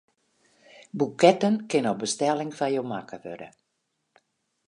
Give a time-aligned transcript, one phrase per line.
[0.99, 3.49] Boeketten kinne op bestelling foar jo makke wurde.